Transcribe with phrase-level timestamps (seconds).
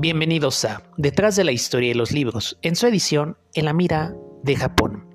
[0.00, 4.14] Bienvenidos a Detrás de la historia de los libros, en su edición En la mira
[4.42, 5.06] de Japón.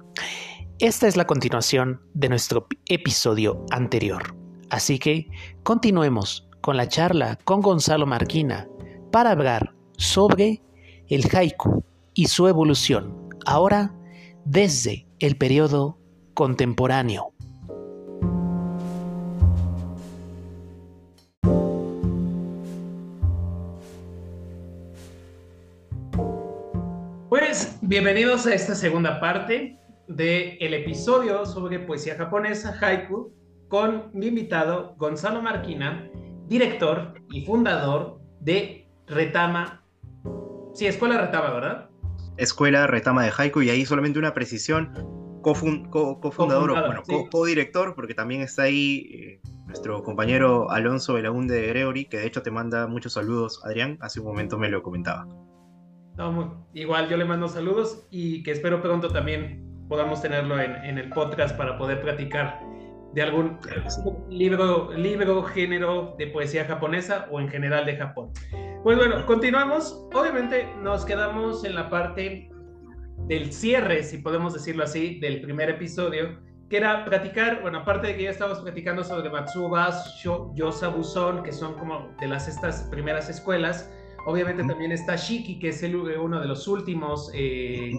[0.78, 4.36] Esta es la continuación de nuestro episodio anterior,
[4.70, 5.28] así que
[5.64, 8.68] continuemos con la charla con Gonzalo Marquina
[9.12, 10.62] para hablar sobre
[11.08, 11.84] el haiku
[12.14, 13.92] y su evolución, ahora
[14.46, 15.98] desde el periodo
[16.36, 17.35] contemporáneo.
[27.88, 33.32] Bienvenidos a esta segunda parte del el episodio sobre poesía japonesa, haiku,
[33.68, 36.10] con mi invitado Gonzalo Marquina,
[36.48, 39.84] director y fundador de Retama.
[40.74, 41.90] Sí, Escuela Retama, ¿verdad?
[42.38, 44.92] Escuela Retama de Haiku, y ahí solamente una precisión,
[45.42, 52.06] cofundador, o bueno, co-director, porque también está ahí eh, nuestro compañero Alonso Belaunde de Gregory,
[52.06, 55.28] que de hecho te manda muchos saludos, Adrián, hace un momento me lo comentaba.
[56.74, 61.56] Igual yo le mando saludos y que espero pronto también podamos tenerlo en, el podcast
[61.58, 62.60] para poder platicar
[63.14, 63.60] de algún
[64.30, 68.32] libro, libro, género de poesía japonesa o en general de Japón.
[68.84, 70.08] Pues bueno, continuamos.
[70.14, 72.50] Obviamente nos quedamos en la parte
[73.28, 78.18] del cierre, si podemos decirlo así, del primer episodio, que era platicar, bueno, aparte de
[78.18, 79.92] que ya estábamos platicando sobre Matsuba,
[80.56, 83.92] Yosa Buson, que son como de las estas primeras escuelas,
[84.26, 87.94] obviamente también está Shiki, que es el, uno de los últimos eh,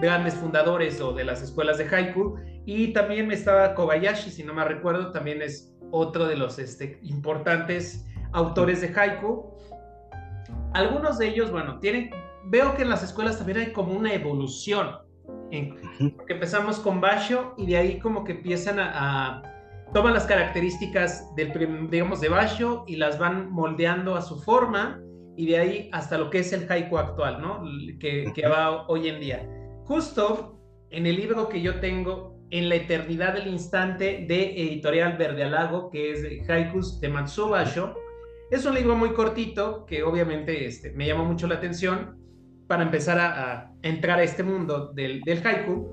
[0.00, 4.64] grandes fundadores o de las escuelas de haiku, y también estaba Kobayashi, si no me
[4.64, 9.56] recuerdo, también es otro de los este, importantes autores de haiku,
[10.74, 12.10] algunos de ellos, bueno, tienen,
[12.44, 14.98] veo que en las escuelas también hay como una evolución.
[16.16, 19.42] porque empezamos con Basho y de ahí como que empiezan a,
[19.94, 25.00] toman las características del, digamos, de Basho y las van moldeando a su forma
[25.36, 27.62] y de ahí hasta lo que es el haiku actual, ¿no?
[28.00, 29.48] Que, que va hoy en día.
[29.84, 30.56] Justo
[30.90, 35.90] en el libro que yo tengo, En la eternidad del instante, de Editorial Verde Alago,
[35.90, 37.96] que es Haikus de Matsu Basho,
[38.52, 42.16] es un libro muy cortito que obviamente este, me llamó mucho la atención
[42.68, 45.88] para empezar a, entrar a este mundo del, haiku.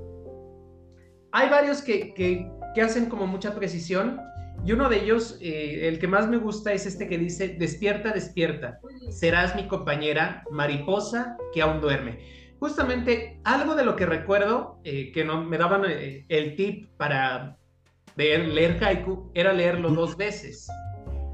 [1.32, 2.48] Hay varios que, que,
[2.82, 4.20] hacen como mucha precisión
[4.66, 8.12] y uno de ellos, eh, el que más me gusta es este que dice, despierta,
[8.12, 8.80] despierta,
[9.10, 12.20] serás mi compañera, mariposa que aún duerme.
[12.60, 17.58] Justamente algo de lo que recuerdo, eh, que no, me daban eh, el tip para
[18.16, 20.68] leer, leer haiku, era leerlo dos veces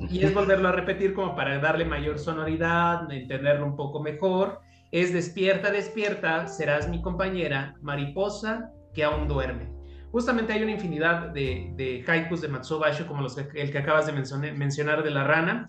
[0.10, 4.62] y es volverlo a repetir como para darle mayor sonoridad, entenderlo un poco mejor.
[4.92, 9.79] Es despierta, despierta, serás mi compañera, mariposa que aún duerme.
[10.12, 14.14] Justamente hay una infinidad de, de haikus de Matsubasho, como los, el que acabas de
[14.54, 15.68] mencionar, de la rana.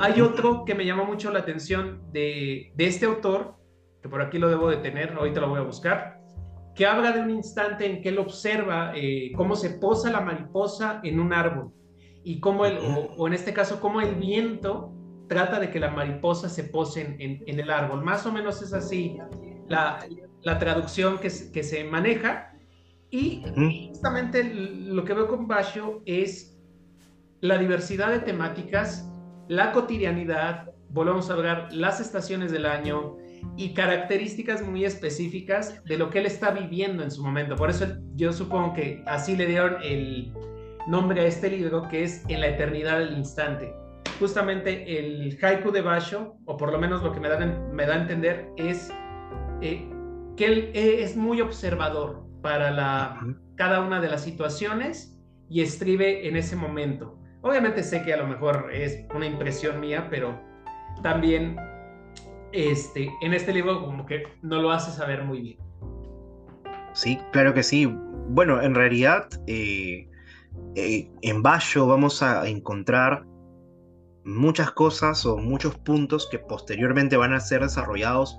[0.00, 3.56] Hay otro que me llamó mucho la atención de, este autor,
[4.02, 6.20] que por aquí lo debo de tener, ahorita lo voy a buscar,
[6.74, 11.00] que habla de un instante en que él observa eh, cómo se posa la mariposa
[11.04, 11.72] en un árbol
[12.24, 12.78] y cómo el,
[13.16, 14.92] o, en este caso, cómo el viento
[15.28, 18.02] trata de que la mariposa se pose en, en, el árbol.
[18.02, 19.18] Más o menos es así
[19.68, 22.53] la, traducción que, se maneja.
[23.14, 23.44] Y
[23.90, 26.58] justamente lo que veo con Basho es
[27.42, 29.08] la diversidad de temáticas,
[29.46, 33.16] la cotidianidad, volvemos a hablar las estaciones del año
[33.56, 37.54] y características muy específicas de lo que él está viviendo en su momento.
[37.54, 37.86] Por eso
[38.16, 40.32] yo supongo que así le dieron el,
[40.88, 43.72] nombre a este libro que es En la eternidad del instante.
[44.18, 47.94] Justamente el haiku de Basho, o por lo menos lo que me da, me da
[47.94, 48.90] a entender, es
[49.60, 49.88] eh,
[50.36, 55.18] que él eh, es muy observador para la, cada una de las situaciones
[55.48, 57.18] y escribe en ese momento.
[57.40, 60.38] Obviamente sé que a lo mejor es una impresión mía, pero
[61.02, 61.56] también
[62.52, 65.58] este, en este libro como que no lo hace saber muy bien.
[66.92, 67.86] Sí, claro que sí.
[68.28, 70.06] Bueno, en realidad eh,
[70.74, 73.24] eh, en Bayo vamos a encontrar
[74.26, 78.38] muchas cosas o muchos puntos que posteriormente van a ser desarrollados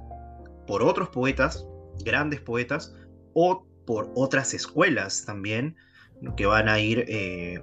[0.68, 1.68] por otros poetas,
[2.04, 2.96] grandes poetas,
[3.34, 5.76] o por otras escuelas también,
[6.38, 7.62] que van a ir eh,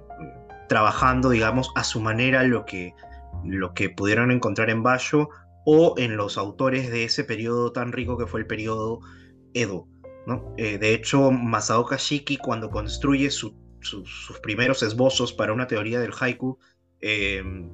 [0.69, 2.93] trabajando, digamos, a su manera lo que,
[3.43, 5.29] lo que pudieron encontrar en Bayo
[5.65, 8.99] o en los autores de ese periodo tan rico que fue el periodo
[9.53, 9.87] Edo.
[10.25, 10.53] ¿no?
[10.57, 16.13] Eh, de hecho, Masaoka Shiki, cuando construye su sus, primeros esbozos para una teoría del
[16.19, 16.57] haiku,
[17.01, 17.69] em,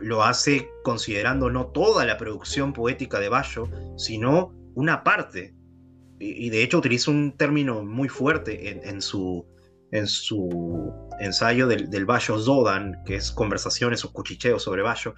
[0.00, 5.54] lo hace considerando no toda la producción poética de Basho, sino una parte.
[6.18, 9.44] Y, de hecho utiliza un término muy fuerte en, su,
[9.90, 15.14] en su ensayo del, del Basho Zodan, que es conversaciones o cuchicheos sobre Basho.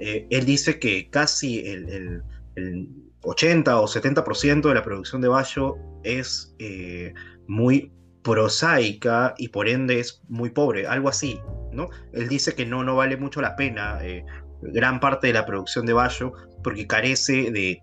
[0.00, 2.22] Eh, él dice que casi el,
[2.56, 2.88] el
[3.22, 7.14] 80 o 70% de la producción de Bayo es eh,
[7.46, 7.92] muy
[8.22, 11.40] prosaica y por ende es muy pobre, algo así,
[11.72, 11.88] ¿no?
[12.12, 14.24] Él dice que no, no vale mucho la pena eh,
[14.62, 17.80] gran parte de la producción de Bayo porque carece de,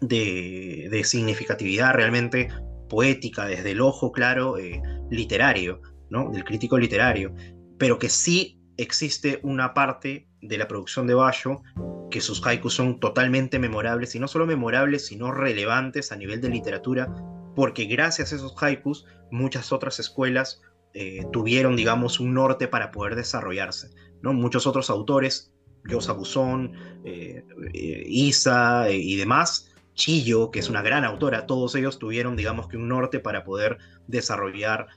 [0.00, 2.48] de, significatividad realmente
[2.88, 5.80] poética, desde el ojo claro eh, literario,
[6.10, 6.30] ¿no?
[6.30, 7.34] Del crítico literario,
[7.78, 11.62] pero que sí existe una parte de la producción de Bayo
[12.10, 16.48] que sus haikus son totalmente memorables, y no solo memorables, sino relevantes a nivel de
[16.48, 17.14] literatura,
[17.54, 20.60] porque gracias a esos haikus muchas otras escuelas
[20.92, 23.90] eh, tuvieron, digamos, un norte para poder desarrollarse.
[24.22, 24.32] ¿no?
[24.32, 25.52] Muchos otros autores,
[25.88, 26.72] Yosa Buzón,
[27.04, 29.69] eh, eh, Isa y demás,
[30.00, 33.76] Chillo, que es una gran autora, todos ellos tuvieron, digamos, que un norte para poder
[34.06, 34.88] desarrollar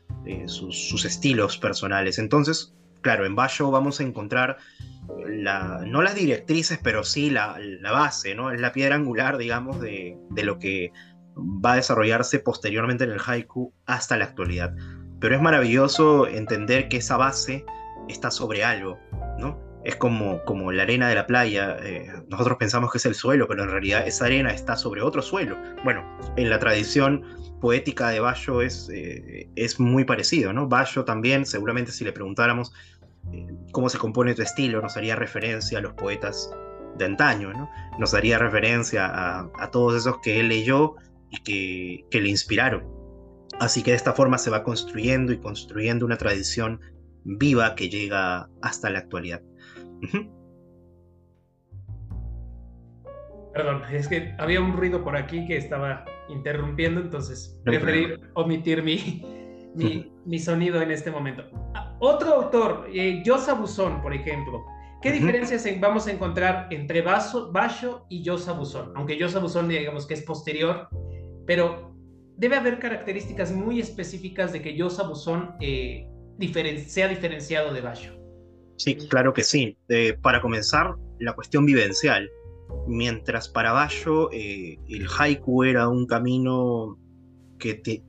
[0.46, 2.20] sus, sus estilos personales.
[2.20, 4.58] Entonces, claro, en Bayo vamos a encontrar
[5.86, 7.60] no las directrices, pero sí la,
[7.92, 8.52] base, ¿no?
[8.52, 10.92] Es la piedra angular, digamos, de, lo que
[11.36, 14.74] va a desarrollarse posteriormente en el haiku hasta la actualidad.
[15.20, 17.66] Pero es maravilloso entender que esa base
[18.08, 18.98] está sobre algo,
[19.38, 19.60] ¿no?
[19.84, 21.78] Es como, como la arena de la playa.
[21.82, 25.22] Eh, nosotros pensamos que es el suelo, pero en realidad esa arena está sobre otro
[25.22, 25.58] suelo.
[25.84, 26.04] Bueno,
[26.38, 27.24] en la tradición
[27.60, 30.68] poética de Bayo es, eh, es muy parecido, ¿no?
[30.68, 32.74] Bayo también, seguramente si le preguntáramos
[33.32, 36.52] eh, cómo se compone tu estilo, nos haría referencia a los poetas
[36.98, 37.70] de antaño, ¿no?
[37.98, 40.96] nos haría referencia a, todos esos que él leyó
[41.32, 42.84] y que, que, le inspiraron.
[43.60, 46.82] Así que de esta forma se va construyendo y construyendo una tradición
[47.24, 49.42] viva que llega hasta la actualidad.
[53.54, 59.22] Perdón, es que había un ruido por aquí que estaba interrumpiendo, entonces preferí omitir mi,
[59.76, 61.44] mi, mi sonido en este momento.
[62.00, 64.66] Otro autor, eh, Yosa Buzón, por ejemplo.
[65.04, 68.94] ¿Qué diferencias vamos a encontrar entre Basho y Yosa Buzón?
[68.96, 70.88] Aunque Yosa Buzón, digamos que es posterior,
[71.46, 71.94] pero
[72.38, 76.08] debe haber características muy específicas de que Yosa Buzón eh,
[76.88, 78.23] sea diferenciado de Basho.
[78.78, 79.78] Sí, claro que sí.
[79.90, 82.30] Eh, para comenzar, la cuestión vivencial.
[82.88, 86.98] Mientras para Basho el haiku era un camino
[87.60, 88.04] que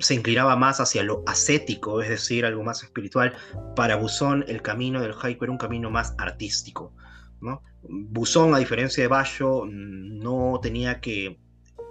[0.00, 3.34] se inclinaba más hacia lo ascético, es decir, algo más espiritual.
[3.74, 6.92] Para Buzón, el camino del haiku era un camino más artístico.
[7.40, 7.62] ¿no?
[7.82, 11.38] Buzón, a diferencia de Bayo, no tenía que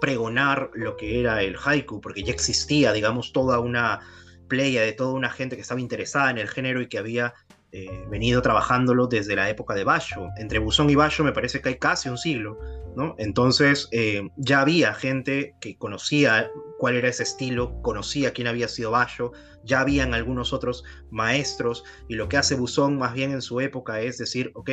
[0.00, 4.00] pregonar lo que era el haiku, porque ya existía, digamos, toda una
[4.48, 7.34] playa de toda una gente que estaba interesada en el género y que había
[7.70, 10.28] eh, venido trabajándolo desde la época de Bayo.
[10.38, 12.58] Entre Buzón y Bayo me parece que hay casi un siglo,
[12.96, 13.14] ¿no?
[13.18, 18.92] Entonces eh, ya había gente que conocía cuál era ese estilo, conocía quién había sido
[18.92, 19.32] Bayo,
[19.64, 24.00] ya habían algunos otros maestros y lo que hace Buzón más bien en su época
[24.00, 24.70] es decir, ok,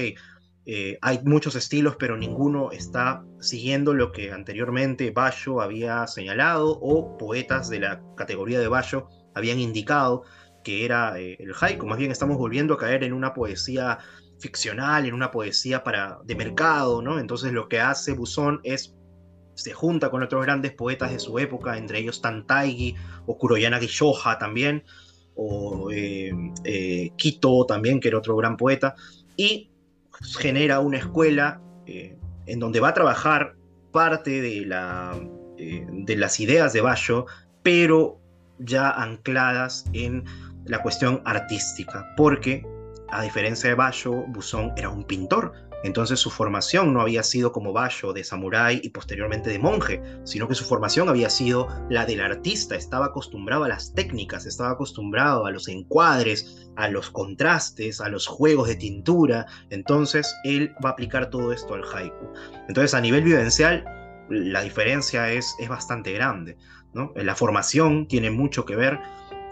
[0.68, 7.18] eh, hay muchos estilos, pero ninguno está siguiendo lo que anteriormente Bayo había señalado o
[7.18, 10.24] poetas de la categoría de Bayo habían indicado
[10.66, 14.00] que era eh, el haiku, más bien estamos volviendo a caer en una poesía
[14.40, 17.20] ficcional, en una poesía para, de mercado, ¿no?
[17.20, 18.96] Entonces lo que hace Buzón es
[19.54, 22.96] se junta con otros grandes poetas de su época, entre ellos Tantaigi
[23.28, 24.84] o Kuroyanagi Shoha también,
[25.36, 26.34] o eh,
[26.64, 28.96] eh, Kito también, que era otro gran poeta,
[29.38, 29.70] y
[30.40, 33.56] genera una escuela en donde va a trabajar
[33.92, 35.16] parte de, la,
[35.58, 37.28] de las ideas de Bayo,
[37.62, 38.20] pero
[38.60, 40.26] ya ancladas en
[40.66, 42.64] la cuestión artística, porque
[43.10, 45.54] a diferencia de Bayo, Buzón era un pintor,
[45.84, 50.48] entonces su formación no había sido como Bayo de samurái y posteriormente de monje, sino
[50.48, 55.46] que su formación había sido la del artista, estaba acostumbrado a las técnicas, estaba acostumbrado
[55.46, 60.94] a los encuadres, a los contrastes, a los juegos de tintura, entonces él va a
[60.94, 62.34] aplicar todo esto al haiku.
[62.68, 63.86] Entonces a nivel vivencial,
[64.30, 66.58] la diferencia es, es bastante grande.
[66.94, 67.12] ¿no?
[67.16, 69.00] La formación tiene mucho que ver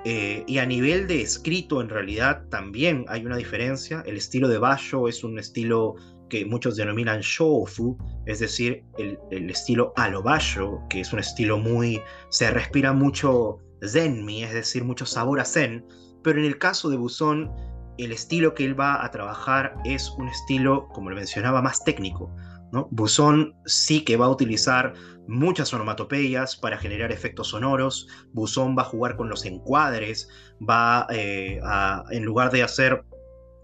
[0.06, 4.04] eh, y a nivel de escrito, en realidad, también hay una diferencia.
[4.06, 5.96] El estilo de Basho es un estilo
[6.30, 11.58] que muchos denominan shofu, es decir, el, estilo a lo Basho, que es un estilo
[11.58, 12.02] muy.
[12.30, 15.86] se respira mucho zenmi, es decir, mucho sabor a zen.
[16.22, 17.52] Pero en el caso de Buzón,
[17.98, 22.34] el estilo que él va a trabajar es un estilo, como lo mencionaba, más técnico.
[22.74, 22.88] ¿No?
[22.90, 24.96] Buzón sí que va a utilizar
[25.28, 28.08] muchas onomatopeyas para generar efectos sonoros.
[28.34, 30.28] Buzón va a jugar con los encuadres,
[30.60, 33.06] va eh, a, en lugar de hacer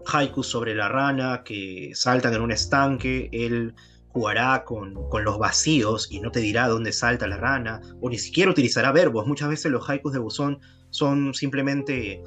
[0.06, 3.74] haikus sobre la rana que saltan en un estanque, él
[4.10, 8.18] jugará con, con, los vacíos y no te dirá dónde salta la rana, o ni
[8.18, 9.26] siquiera utilizará verbos.
[9.26, 12.22] Muchas veces los haikus de Buzón son simplemente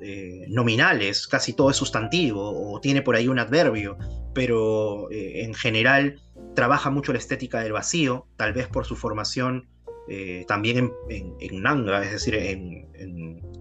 [0.00, 3.98] eh, nominales, casi todo es sustantivo, o tiene por ahí un adverbio,
[4.32, 6.20] pero eh, en general
[6.54, 9.68] trabaja mucho la estética del vacío, tal vez por su formación
[10.08, 12.86] eh, también en, en, nanga, es decir, en,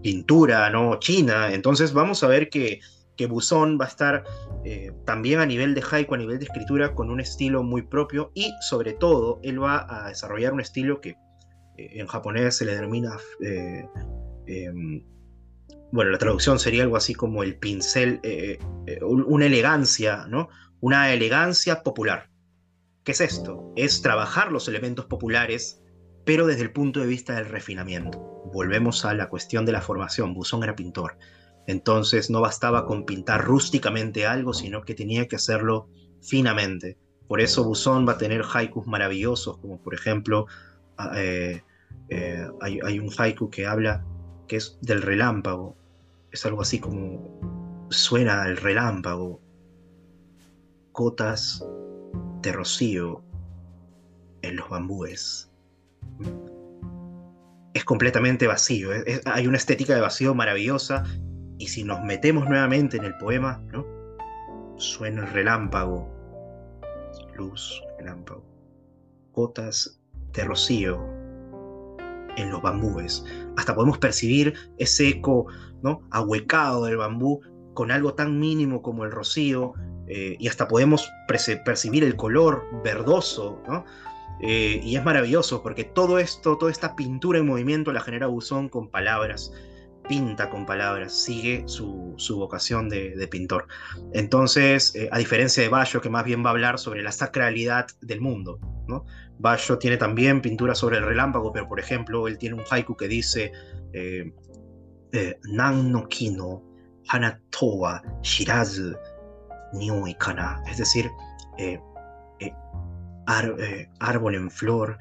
[0.04, 1.00] pintura ¿no?
[1.00, 1.52] china.
[1.52, 2.82] Entonces vamos a ver que,
[3.16, 4.24] que Buzón va a estar
[5.06, 8.54] también a nivel de haiku, a nivel de escritura, con un estilo muy propio y
[8.62, 11.16] sobre todo él va a desarrollar un estilo que
[11.78, 13.18] en japonés se le denomina
[14.46, 15.02] em,
[15.92, 20.50] bueno, la traducción sería algo así como el pincel, eh, eh, una elegancia, ¿no?
[20.80, 22.30] Una elegancia popular.
[23.04, 23.72] ¿Qué es esto?
[23.76, 25.82] Es trabajar los elementos populares,
[26.26, 28.20] pero desde el punto de vista del refinamiento.
[28.54, 30.34] Volvemos a la cuestión de la formación.
[30.34, 31.18] Buzón era pintor.
[31.68, 35.90] Entonces no bastaba con pintar rústicamente algo, sino que tenía que hacerlo
[36.22, 36.98] finamente.
[37.28, 40.48] Por eso Buzón va a tener haikus maravillosos, como por ejemplo,
[40.98, 41.62] ah, eh,
[42.62, 44.06] hay, hay un haiku que habla
[44.48, 45.76] que es del relámpago.
[46.32, 49.42] Es algo así como suena el relámpago,
[50.92, 51.66] cotas
[52.42, 53.24] de rocío
[54.42, 55.50] en los bambúes.
[57.74, 58.90] Es completamente vacío,
[59.26, 61.04] hay una estética de vacío maravillosa
[61.60, 63.86] y si nos metemos nuevamente en el poema, ¿no?
[64.78, 66.10] Suena el relámpago,
[67.36, 68.44] luz, relámpago,
[69.32, 70.00] gotas
[70.34, 71.17] de rocío
[72.38, 73.26] en los bambúes.
[73.58, 75.48] Hasta podemos percibir ese eco
[75.84, 76.02] ¿no?
[76.12, 77.42] ahuecado del bambú
[77.74, 79.74] con algo tan mínimo como el rocío,
[80.08, 83.62] eh, y hasta podemos percibir el color verdoso,
[84.40, 88.70] eh, y es maravilloso porque todo esto, toda esta pintura en movimiento la genera Buzón
[88.70, 89.52] con palabras,
[90.08, 93.68] pinta con palabras, sigue su, vocación de, pintor.
[94.14, 97.88] Entonces, eh, a diferencia de Bayo, que más bien va a hablar sobre la sacralidad
[98.02, 99.06] del mundo, ¿no?
[99.40, 103.08] Bayo tiene también pintura sobre el relámpago, pero por ejemplo, él tiene un haiku que
[103.08, 103.52] dice
[103.94, 104.32] eh,
[105.12, 106.64] eh, Nan no kino
[107.10, 108.96] hanatowa shirazu
[109.74, 111.10] nioi kana, es decir,
[114.00, 114.98] árbol en flor,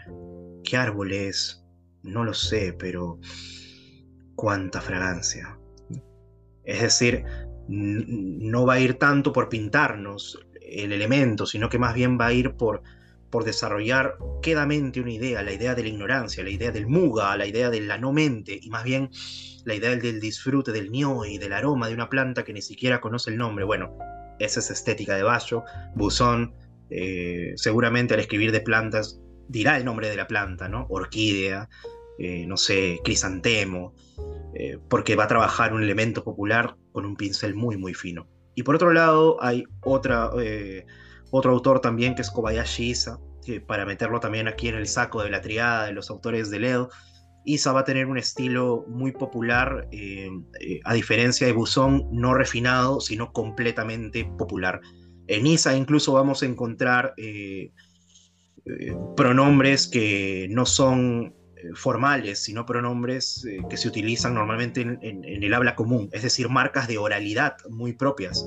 [0.64, 1.64] ¿qué árbol es?
[2.02, 3.18] No lo sé, pero
[4.36, 5.58] cuánta fragancia.
[6.64, 7.24] Es decir,
[7.68, 12.32] no va a ir tanto por pintarnos el elemento, sino que más bien va a
[12.32, 12.82] ir por
[13.30, 17.46] por desarrollar quedamente una idea, la idea de la ignorancia, la idea del muga, la
[17.46, 19.10] idea de la no mente, y más bien
[19.64, 23.30] la idea del disfrute del y del aroma de una planta que ni siquiera conoce
[23.30, 23.64] el nombre.
[23.64, 23.98] Bueno,
[24.38, 25.64] esa es estética de Bayo.
[25.94, 26.54] Buzón,
[26.88, 30.86] eh, seguramente al escribir de plantas, dirá el nombre de la planta, ¿no?
[30.88, 31.68] Orquídea,
[32.18, 33.94] eh, no sé, crisantemo,
[34.54, 38.28] eh, porque va a trabajar un elemento popular con un pincel muy, muy fino.
[38.54, 40.30] Y por otro lado, hay otra
[41.30, 43.18] otro autor también que es Kobayashi Isa,
[43.66, 46.86] para meterlo también aquí en el saco de la triada de los autores de LED.
[47.44, 50.28] Isa va a tener un estilo muy popular, eh,
[50.60, 54.80] eh, a diferencia de Buzón, no refinado, sino completamente popular.
[55.28, 57.70] En Isa incluso vamos a encontrar eh,
[59.16, 61.35] pronombres que no son
[61.74, 66.98] formales, sino pronombres que se utilizan normalmente en, el habla común, es decir, marcas de
[66.98, 68.44] oralidad muy propias.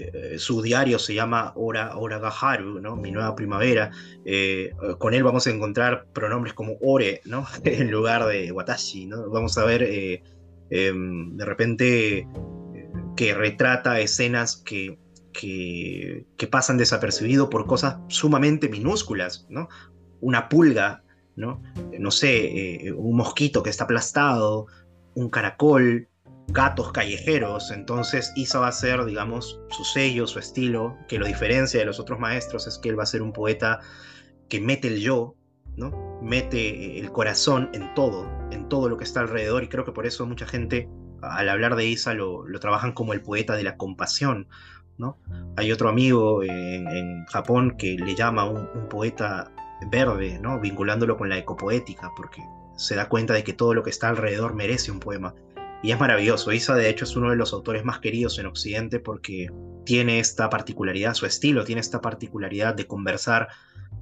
[0.00, 2.96] Eh, su diario se llama Ora, Ora Gaharu, ¿no?
[2.96, 3.90] Mi nueva primavera.
[4.24, 7.46] Eh, con él vamos a encontrar pronombres como Ore, ¿no?
[7.64, 9.28] en lugar de Watashi, ¿no?
[9.30, 10.22] Vamos a ver eh,
[10.70, 12.28] em, de repente
[13.16, 14.98] que retrata escenas que,
[15.32, 19.68] que, que, pasan desapercibido por cosas sumamente minúsculas, ¿no?
[20.20, 21.02] Una pulga,
[21.40, 21.62] ¿no?
[21.98, 24.66] No sé, un mosquito que está aplastado,
[25.14, 26.08] un caracol,
[26.48, 27.70] gatos callejeros.
[27.70, 31.98] Entonces Isa va a ser, digamos, su sello, su estilo, que lo diferencia de los
[32.00, 33.80] otros maestros es que él va a ser un poeta
[34.48, 35.34] que mete el yo,
[35.76, 36.18] ¿no?
[36.22, 40.06] Mete el corazón en todo, en todo lo que está alrededor y creo que por
[40.06, 40.88] eso mucha gente
[41.22, 44.48] al hablar de Isa lo, trabajan como el poeta de la compasión,
[44.98, 45.18] ¿no?
[45.56, 49.52] Hay otro amigo en, Japón que le llama un poeta
[49.88, 50.60] verde, ¿no?
[50.60, 52.42] Vinculándolo con la ecopoética, porque
[52.76, 55.34] se da cuenta de que todo lo que está alrededor merece un poema.
[55.82, 56.52] Y es maravilloso.
[56.52, 59.48] Isa, de hecho, es uno de los autores más queridos en Occidente porque
[59.84, 63.48] tiene esta particularidad, su estilo tiene esta particularidad de conversar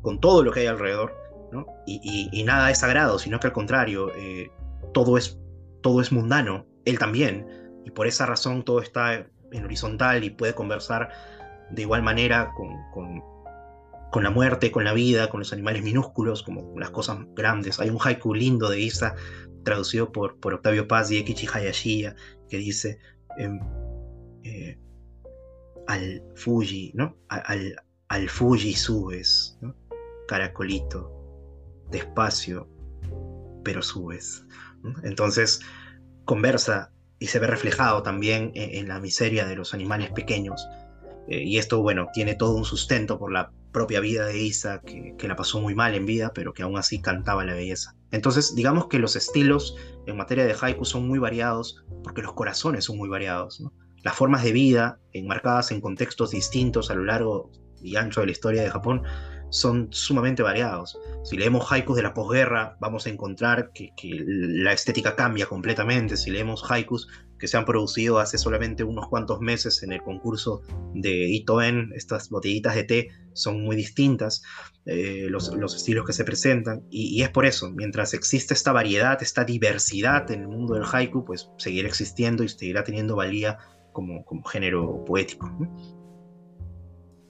[0.03, 1.15] con todo lo que hay alrededor,
[1.53, 1.67] ¿no?
[1.87, 4.51] y, nada es sagrado, sino que al contrario, eh,
[4.93, 5.39] todo, es,
[5.81, 7.47] todo es mundano, él también,
[7.85, 11.11] y por esa razón todo está en horizontal y puede conversar
[11.71, 13.23] de igual manera con, con,
[14.11, 17.81] con la muerte, con la vida, con los animales minúsculos, como las cosas grandes.
[17.81, 19.15] Hay un haiku lindo de Isa
[19.65, 22.17] traducido por, por Octavio Paz y Ekichi Hayashiya,
[22.49, 22.99] que dice
[23.39, 23.61] em,
[24.45, 24.79] eh,
[25.87, 27.17] al Fuji, ¿no?
[27.29, 27.77] Al,
[28.09, 29.59] al Fuji subes,
[30.27, 31.13] Caracolito,
[31.91, 32.69] despacio,
[33.65, 34.45] pero subes.
[35.03, 35.61] Entonces,
[36.25, 40.67] conversa y se ve reflejado también en, la miseria de los animales pequeños.
[41.27, 45.15] Eh, y esto, bueno, tiene todo un sustento por la propia vida de Isa, que,
[45.17, 47.95] que, la pasó muy mal en vida, pero que aún así cantaba la belleza.
[48.11, 52.85] Entonces, digamos que los estilos en materia de haiku son muy variados, porque los corazones
[52.85, 53.63] son muy variados.
[54.03, 57.51] Las formas de vida, enmarcadas en contextos distintos a lo largo
[57.83, 59.03] y ancho de la historia de Japón,
[59.51, 60.99] son sumamente variados.
[61.25, 66.17] Si leemos haikus de la posguerra, vamos a encontrar que, la estética cambia completamente.
[66.17, 67.09] Si leemos haikus
[67.39, 70.63] que se han producido hace solamente unos cuantos meses en el concurso
[70.95, 74.43] de Itoen, estas botellitas de té son muy distintas,
[74.87, 79.45] eh, los, estilos que se presentan, y, es por eso, mientras existe esta variedad, esta
[79.45, 83.59] diversidad en el mundo del haiku, pues seguirá existiendo y seguirá teniendo valía
[83.93, 85.51] como, como género poético.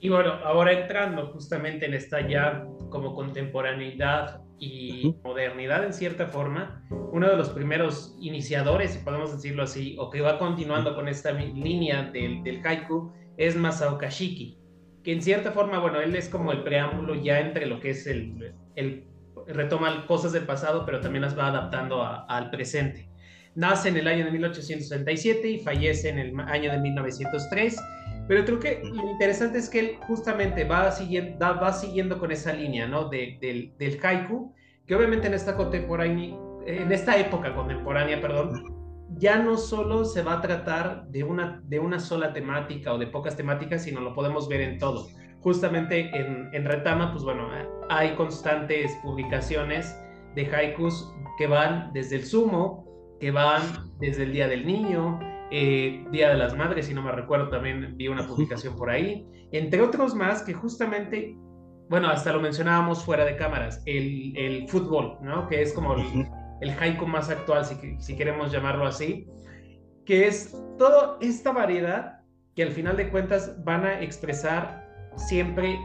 [0.01, 6.85] Y bueno, ahora entrando justamente en esta ya como contemporaneidad y modernidad en cierta forma,
[7.13, 11.33] uno de los primeros iniciadores, si podemos decirlo así, o que va continuando con esta
[11.33, 14.59] línea del, del haiku, es Masao Kashiki,
[15.05, 18.07] que en cierta forma, bueno, él es como el preámbulo ya entre lo que es
[18.07, 19.05] el, el
[19.47, 23.09] retoma cosas del pasado, pero también las va adaptando al presente.
[23.55, 27.77] Nace en el año de 1867 y fallece en el año de 1903
[28.29, 32.53] pero creo que lo interesante es que él justamente va siguiendo, va siguiendo con esa
[32.53, 33.09] línea, ¿no?
[33.09, 34.55] De, del, del haiku,
[34.87, 38.77] que obviamente en esta contemporánea, en esta época contemporánea, perdón,
[39.17, 43.07] ya no solo se va a tratar de una, de una sola temática o de
[43.07, 45.09] pocas temáticas, sino lo podemos ver en todo.
[45.41, 47.49] Justamente en, en Retama, pues bueno,
[47.89, 49.99] hay constantes publicaciones
[50.35, 52.85] de haikus que van desde el sumo,
[53.21, 53.63] que van
[53.99, 55.19] desde el Día del Niño,
[55.51, 59.27] eh, Día de las Madres, si no me recuerdo, también vi una publicación por ahí,
[59.53, 61.37] entre otros más que justamente,
[61.89, 65.49] bueno, hasta lo mencionábamos fuera de cámaras, el, el fútbol, ¿no?
[65.49, 66.27] Que es como el,
[66.61, 69.27] el haiku más actual, si, si queremos llamarlo así,
[70.05, 72.21] que es toda esta variedad
[72.55, 74.87] que al final de cuentas van a expresar
[75.17, 75.79] siempre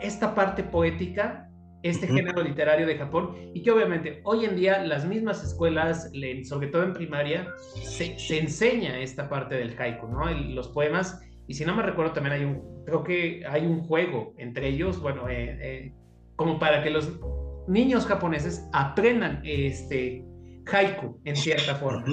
[0.00, 1.49] esta parte poética
[1.82, 6.10] este género literario de Japón y que obviamente hoy en día las mismas escuelas,
[6.44, 7.48] sobre todo en primaria,
[7.82, 10.30] se, enseña esta parte del haiku, ¿no?
[10.30, 14.34] los poemas, y si no me recuerdo también hay un, creo que hay un juego
[14.38, 15.94] entre ellos, bueno, eh, eh,
[16.36, 17.18] como para que los
[17.66, 20.24] niños japoneses aprendan este
[20.70, 22.04] haiku en cierta forma.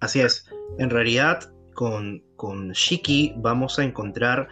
[0.00, 1.40] Así es, en realidad
[1.74, 4.48] con, con Shiki vamos a encontrar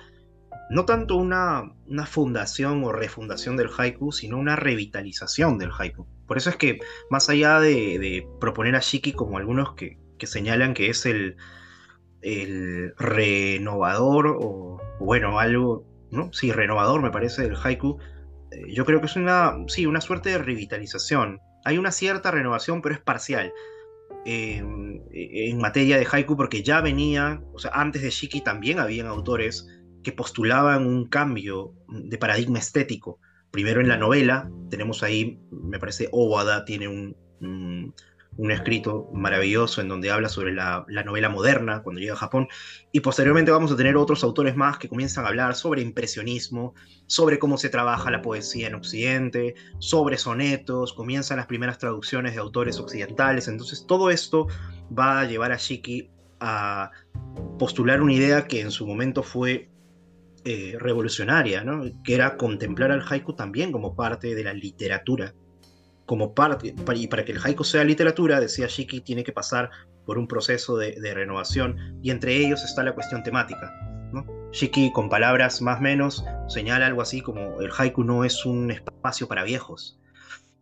[0.70, 6.07] no tanto una, una, fundación o refundación del haiku, sino una revitalización del haiku.
[6.27, 10.88] Por eso es que, más allá de, proponer a Shiki como algunos que, señalan que
[10.88, 11.37] es el,
[12.22, 16.33] el renovador, o bueno, algo, ¿no?
[16.33, 17.98] Sí, renovador me parece del haiku,
[18.50, 21.40] eh, yo creo que es una, sí, una suerte de revitalización.
[21.66, 23.53] Hay una cierta renovación, pero es parcial.
[24.24, 29.66] en materia de haiku, porque ya venía, o sea, antes de Shiki también habían autores
[30.05, 33.19] que postulaban un cambio de paradigma estético.
[33.51, 39.88] Primero en la novela, tenemos ahí, me parece, Owada tiene un, un, escrito maravilloso en
[39.88, 42.49] donde habla sobre la, la, novela moderna cuando llega a Japón,
[42.93, 46.75] y posteriormente vamos a tener otros autores más que comienzan a hablar sobre impresionismo,
[47.07, 52.40] sobre cómo se trabaja la poesía en Occidente, sobre sonetos, comienzan las primeras traducciones de
[52.40, 54.49] autores occidentales, entonces todo esto
[54.97, 56.90] va a llevar a Shiki a
[57.59, 59.71] postular una idea que en su momento fue
[60.44, 61.85] eh, revolucionaria, ¿no?
[62.02, 65.35] que era contemplar al haiku también como parte de la literatura.
[66.07, 69.70] Como parte, y para que el haiku sea literatura, decía Shiki, tiene que pasar
[70.04, 73.72] por un proceso de, renovación, y entre ellos está la cuestión temática.
[74.52, 79.26] Shiki, con palabras más menos, señala algo así como el haiku no es un espacio
[79.26, 79.98] para viejos,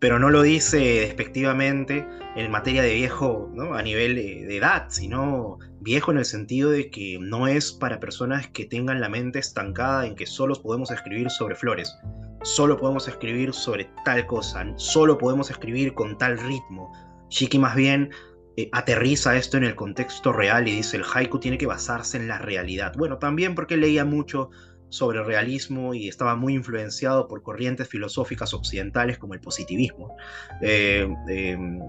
[0.03, 3.75] pero no lo dice despectivamente en materia de viejo ¿no?
[3.75, 8.49] a nivel de, edad, sino viejo en el sentido de que no es para personas
[8.49, 11.97] que tengan la mente estancada en que solo podemos escribir sobre flores,
[12.43, 16.93] solo podemos escribir sobre tal cosa, solo podemos escribir con tal ritmo.
[17.31, 18.11] Shiki más bien
[18.57, 22.27] eh, aterriza esto en el contexto real y dice el haiku tiene que basarse en
[22.27, 22.93] la realidad.
[22.99, 24.51] Bueno, también porque leía mucho
[24.93, 30.15] sobre realismo y estaba muy influenciado por corrientes filosóficas occidentales como el positivismo.
[30.61, 31.81] Eh, em,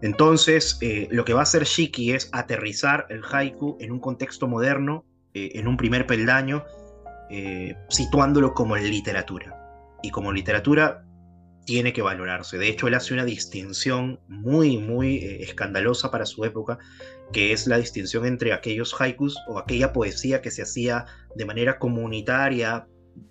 [0.00, 4.48] entonces, eh, lo que va a hacer Shiki es aterrizar el haiku en un contexto
[4.48, 6.64] moderno, eh, en un primer peldaño,
[7.88, 9.98] situándolo como literatura.
[10.02, 11.04] Y como literatura
[11.66, 12.56] tiene que valorarse.
[12.56, 16.78] De hecho, él hace una distinción muy, muy escandalosa para su época
[17.32, 21.78] que es la distinción entre aquellos haikus o aquella poesía que se hacía de manera
[21.78, 22.86] comunitaria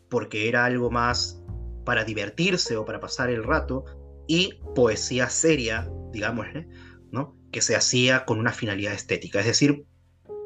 [0.09, 1.41] porque era algo más
[1.85, 3.85] para divertirse o para pasar el rato,
[4.27, 6.47] y poesía seria, digamos,
[7.11, 7.37] ¿no?
[7.51, 9.39] que se hacía con una finalidad estética.
[9.39, 9.85] Es decir,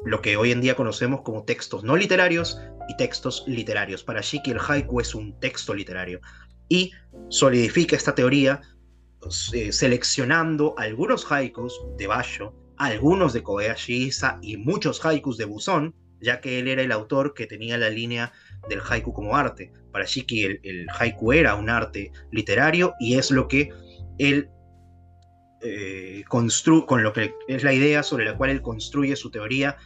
[0.04, 4.04] lo que hoy en día conocemos como textos no literarios y textos literarios.
[4.04, 6.20] Para Shiki el haiku es un texto literario
[6.68, 6.92] y
[7.28, 8.60] solidifica esta teoría
[9.52, 15.94] eh, seleccionando algunos haikus de Basho, algunos de Kobayashi Isa y muchos haikus de Buzón,
[16.18, 18.32] ya que él era el autor que tenía la línea
[18.70, 19.70] del haiku como arte.
[19.92, 23.68] Para Shiki el, haiku era un arte literario y es lo que
[24.18, 24.48] él
[25.60, 29.76] eh, construye, con lo que es la idea sobre la cual él construye su teoría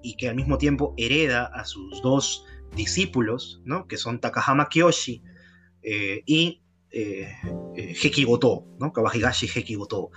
[0.00, 2.44] y que al mismo tiempo hereda a sus dos
[2.76, 3.88] discípulos, ¿no?
[3.88, 5.24] que son Takahama Kiyoshi
[5.82, 6.62] eh, y
[6.92, 7.34] eh,
[7.74, 8.92] eh Hekigoto, ¿no?
[8.92, 10.10] Kawahigashi Hekigoto,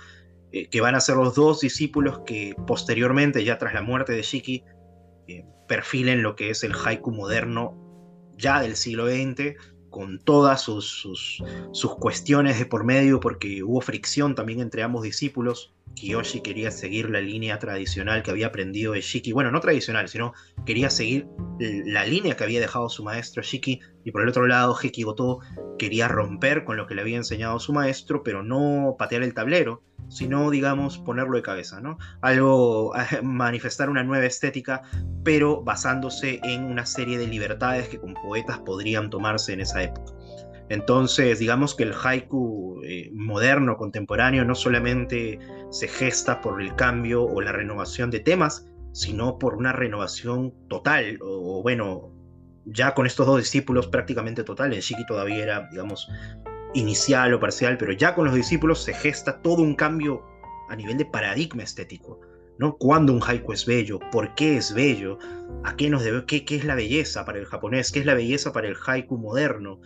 [0.52, 4.64] que van a ser los dos discípulos que posteriormente, ya tras la muerte de Shiki,
[5.68, 7.76] perfilen lo que es el haiku moderno
[8.36, 9.56] ya del siglo XX,
[9.90, 15.02] con todas sus, sus, sus, cuestiones de por medio, porque hubo fricción también entre ambos
[15.02, 15.74] discípulos.
[15.94, 20.32] Kiyoshi quería seguir la línea tradicional que había aprendido de Shiki, bueno, no tradicional, sino
[20.64, 21.26] quería seguir
[21.58, 25.40] la línea que había dejado su maestro Shiki, y por el otro lado, Heki Goto
[25.78, 29.82] quería romper con lo que le había enseñado su maestro, pero no patear el tablero,
[30.08, 31.98] sino, digamos, ponerlo de cabeza, ¿no?
[32.22, 34.82] Algo, manifestar una nueva estética,
[35.24, 40.12] pero basándose en una serie de libertades que con poetas podrían tomarse en esa época.
[40.70, 45.38] Entonces, digamos que el haiku eh, moderno, contemporáneo, no solamente
[45.70, 51.18] se gesta por el cambio o la renovación de temas, sino por una renovación total,
[51.20, 52.12] o, bueno,
[52.64, 56.08] ya con estos dos discípulos prácticamente total, en Shiki todavía era, digamos,
[56.74, 60.22] inicial o parcial, pero ya con los discípulos se gesta todo un cambio
[60.68, 62.20] a nivel de paradigma estético.
[62.58, 62.76] ¿no?
[62.76, 64.00] ¿Cuándo un haiku es bello?
[64.10, 65.18] ¿Por qué es bello?
[65.64, 66.24] ¿A qué nos debe?
[66.26, 67.92] ¿Qué, qué es la belleza para el japonés?
[67.92, 69.80] ¿Qué es la belleza para el haiku moderno?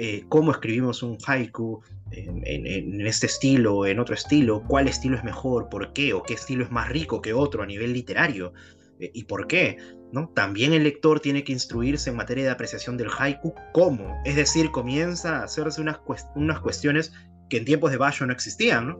[0.00, 1.82] Eh, cómo escribimos un haiku
[2.12, 6.34] en, este estilo o en otro estilo, cuál estilo es mejor, por qué, o qué
[6.34, 8.52] estilo es más rico que otro a nivel literario,
[9.00, 9.76] eh, y por qué.
[10.12, 10.28] ¿no?
[10.28, 14.70] También el lector tiene que instruirse en materia de apreciación del haiku, cómo, es decir,
[14.70, 15.98] comienza a hacerse unas,
[16.36, 17.12] unas cuestiones
[17.50, 18.96] que en tiempos de Basho no existían.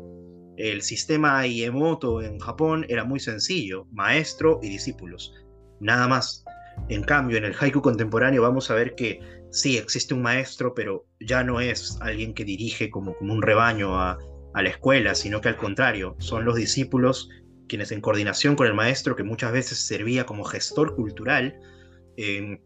[0.56, 5.32] El sistema Iemoto en Japón era muy sencillo, maestro y discípulos,
[5.78, 6.44] nada más.
[6.88, 11.06] En cambio, en el haiku contemporáneo vamos a ver que sí, existe un maestro, pero
[11.20, 14.18] ya no es alguien que dirige como, como un rebaño a,
[14.54, 17.28] la escuela, sino que al contrario, son los discípulos
[17.68, 21.60] quienes en coordinación con el maestro, que muchas veces servía como gestor cultural,
[22.16, 22.58] em,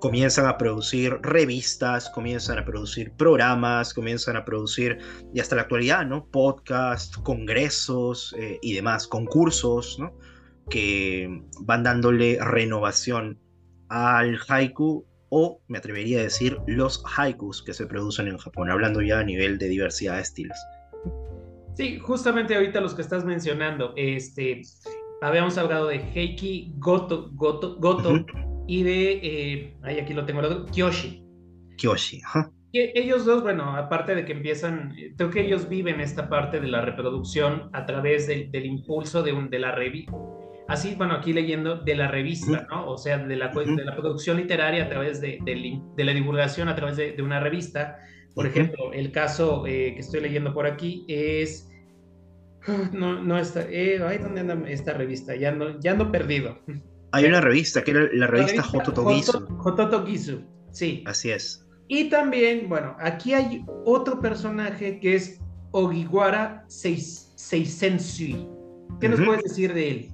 [0.00, 4.98] comienzan a producir revistas, comienzan a producir programas, comienzan a producir,
[5.32, 6.26] y hasta la actualidad, ¿no?
[6.26, 10.12] Podcasts, congresos eh, y demás, concursos, ¿no?
[10.68, 13.38] Que van dándole renovación
[13.88, 19.00] al haiku o me atrevería a decir los haikus que se producen en Japón, hablando
[19.00, 20.58] ya a nivel de diversidad de estilos.
[21.74, 24.60] Sí, justamente ahorita los que estás mencionando, este,
[25.22, 28.26] habíamos hablado de Heiki Goto, Goto, Goto
[28.66, 31.24] y de, eh, aquí lo tengo, Kyoshi.
[31.76, 32.52] Kyoshi, ajá.
[32.72, 36.82] ellos dos, bueno, aparte de que empiezan, creo que ellos viven esta parte de la
[36.82, 40.12] reproducción a través del impulso de, un, de la revista
[40.70, 42.88] así, bueno, aquí leyendo de la revista, ¿no?
[42.88, 46.76] O sea, de la, de la producción literaria a través de, de, la divulgación a
[46.76, 47.98] través de, una revista.
[48.34, 51.68] Por ejemplo, el caso eh, que estoy leyendo por aquí es...
[52.92, 53.62] No, no está...
[53.62, 55.34] Eh, ay, ¿dónde anda esta revista?
[55.34, 56.58] Ya no, ya no perdido.
[57.12, 59.48] Hay una revista que era la revista Hototogisu.
[59.64, 61.02] Hototogisu, sí.
[61.06, 61.66] Así es.
[61.88, 65.40] Y también, bueno, aquí hay otro personaje que es
[65.72, 68.46] Ogiwara Seisensui.
[69.00, 70.10] ¿Qué nos puedes decir de él?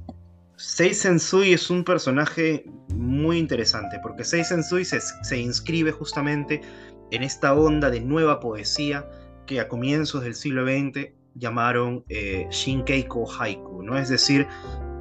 [0.57, 2.65] Seisensui es un personaje
[2.95, 6.63] muy interesante porque Seisensui se, se inscribe justamente
[7.11, 9.09] en esta onda de nueva poesía
[9.47, 13.99] que a comienzos del siglo XX llamaron eh, Shinkeiko Haiku, ¿no?
[13.99, 14.47] es decir,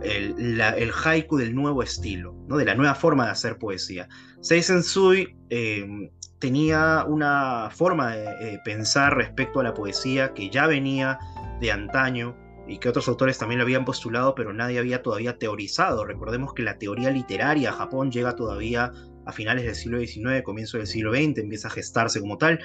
[0.04, 2.58] el, haiku del nuevo estilo, ¿no?
[2.58, 4.08] de la nueva forma de hacer poesía.
[4.42, 11.18] Seisensui em, tenía una forma de pensar respecto a la poesía que ya venía
[11.60, 12.36] de antaño
[12.68, 16.06] y que otros autores también lo habían postulado, pero nadie había todavía teorizado.
[16.06, 18.92] Recordemos que la teoría literaria a Japón llega todavía
[19.26, 22.60] a finales del siglo XIX, comienzo del siglo XX, empieza a gestarse como tal.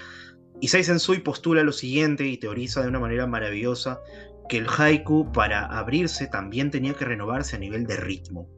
[0.60, 4.00] Y Sui postula lo siguiente y teoriza de una manera maravillosa
[4.48, 8.48] que el haiku para abrirse también tenía que renovarse a nivel de ritmo,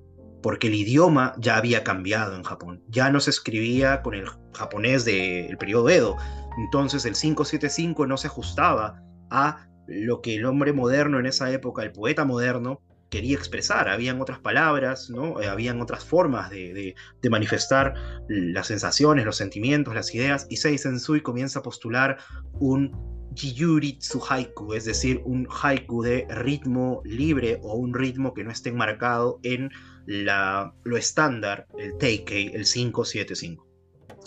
[0.43, 5.05] porque el idioma ya había cambiado en Japón, ya no se escribía con el japonés
[5.05, 6.17] del periodo Edo,
[6.59, 11.83] entonces el 575 no se ajustaba a lo que el hombre moderno en esa época,
[11.83, 12.81] el poeta moderno,
[13.13, 13.91] quería expresar.
[13.91, 15.41] Habían otras palabras, ¿no?
[15.41, 16.95] Eh, habían otras formas de,
[17.31, 17.95] manifestar
[18.29, 22.17] las sensaciones, los sentimientos, las ideas, y Seisensui comienza a postular
[22.55, 22.91] un
[23.35, 28.71] Jiyuritsu haiku, es decir, un haiku de ritmo libre o un ritmo que no esté
[28.71, 29.71] enmarcado en
[30.07, 33.67] lo estándar, el Teikei, el 575.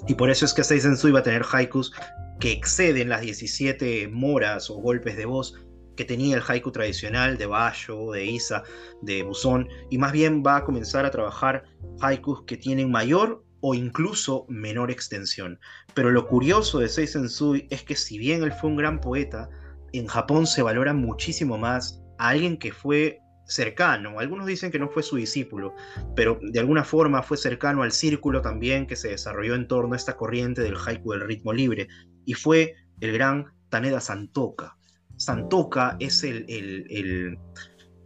[0.07, 1.91] Y por eso es que Seisensui va a tener haikus
[2.39, 7.45] que exceden las 17 moras o golpes de voz que tenía el haiku tradicional de
[7.45, 8.63] Basho, de Isa,
[9.01, 11.63] de Buzón, y más bien va a comenzar a trabajar
[12.01, 15.59] haikus que tienen mayor o incluso menor extensión.
[15.93, 19.49] Pero lo curioso de Seisensui es que si bien él fue un gran poeta,
[19.93, 24.19] en Japón se valora muchísimo más a alguien que fue cercano.
[24.19, 25.73] Algunos dicen que no fue su discípulo,
[26.15, 29.97] pero de alguna forma fue cercano al círculo también que se desarrolló en torno a
[29.97, 31.87] esta corriente del haiku del ritmo libre,
[32.25, 34.77] y fue el gran Taneda Santoka.
[35.17, 37.37] Santoka es el, el,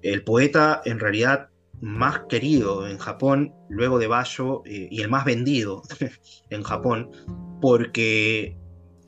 [0.02, 1.50] el, poeta en realidad
[1.82, 5.82] más querido en Japón, luego de Basho, eh, y el más vendido
[6.50, 7.10] en Japón,
[7.62, 8.58] porque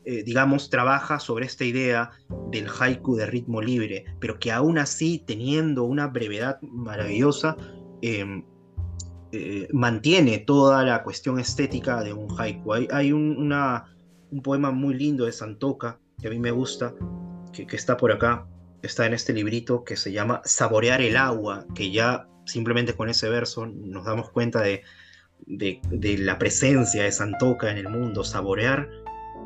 [0.04, 2.10] eh, digamos, trabaja sobre esta idea
[2.50, 7.56] del haiku de ritmo libre, pero que aún así, teniendo una brevedad maravillosa,
[8.02, 8.44] em,
[9.32, 12.74] eh, mantiene toda la cuestión estética de un haiku.
[12.74, 13.96] Hay, un, una,
[14.32, 16.94] un, poema muy lindo de Santoka, que a mí me gusta,
[17.54, 18.48] que, está por acá,
[18.82, 23.30] está en este librito que se llama Saborear el agua, que ya simplemente con ese
[23.30, 24.84] verso nos damos cuenta de,
[25.46, 28.90] de, la presencia de Santoka en el mundo, saborear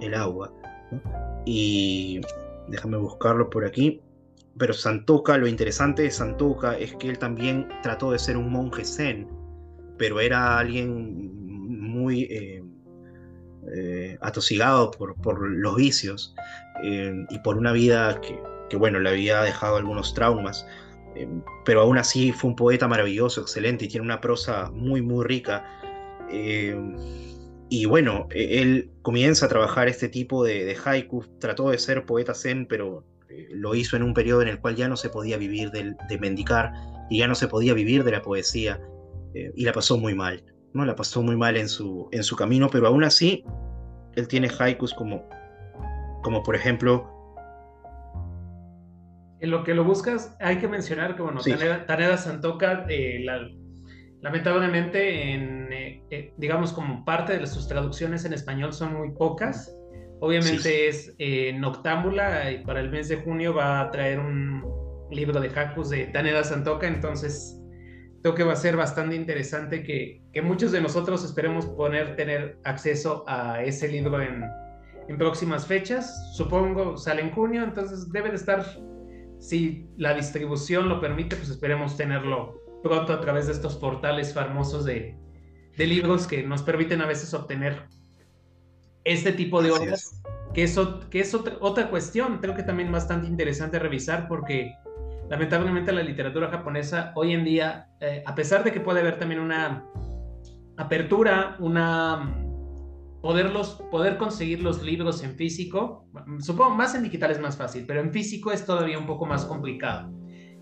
[0.01, 0.53] el agua.
[1.45, 2.21] Y
[2.67, 4.01] déjame buscarlo por aquí.
[4.57, 8.85] Pero Santoka, lo interesante de Santoka es que él también trató de ser un monje
[8.85, 9.27] zen,
[9.97, 12.63] pero era alguien muy eh,
[13.73, 16.35] eh, atosigado por, los vicios
[16.83, 20.65] eh, y por una vida que, bueno, le había dejado algunos traumas.
[21.63, 25.63] pero aún así fue un poeta maravilloso, excelente y tiene una prosa muy, muy rica.
[27.69, 32.05] Y bueno, e, él comienza a trabajar este tipo de, de haiku, trató de ser
[32.05, 35.09] poeta zen, pero eh, lo hizo en un periodo en el cual ya no se
[35.09, 36.71] podía vivir de, de mendicar
[37.09, 38.79] y ya no se podía vivir de la poesía
[39.33, 40.43] eh, y la pasó muy mal,
[40.75, 40.85] ¿no?
[40.85, 43.43] La pasó muy mal en su, en su camino, pero aún así
[44.15, 45.27] él tiene haikus como,
[46.21, 47.09] como por ejemplo...
[49.39, 51.39] En lo que lo buscas, hay que mencionar que, bueno,
[51.87, 53.47] Taneda, Santoka, eh, la,
[54.21, 59.73] lamentablemente, en, eh, eh, digamos, como parte de sus traducciones en español son muy pocas.
[60.19, 61.13] Obviamente es
[61.55, 64.63] Noctámbula y para el mes de junio va a traer un
[65.11, 67.61] libro de Hakus de Taneda Santoka, entonces
[68.25, 72.57] creo que va a ser bastante interesante que, que muchos de nosotros esperemos poder tener
[72.63, 74.43] acceso a ese libro en,
[75.07, 76.33] en próximas fechas.
[76.33, 78.65] Supongo sale en junio, entonces debe de estar,
[79.37, 84.85] si la distribución lo permite, pues esperemos tenerlo pronto a través de estos portales famosos
[84.85, 85.15] de,
[85.77, 87.83] de libros que nos permiten a veces obtener
[89.03, 90.23] este tipo de obras,
[90.55, 90.79] que es,
[91.11, 94.73] que es otra, otra cuestión, creo que también bastante interesante revisar porque
[95.29, 99.41] lamentablemente la literatura japonesa hoy en día, eh, a pesar de que puede haber también
[99.41, 99.85] una
[100.77, 102.41] apertura, una
[103.21, 106.07] poderlos, poder conseguir los libros en físico,
[106.39, 109.45] supongo más en digital es más fácil, pero en físico es todavía un poco más
[109.45, 110.11] complicado.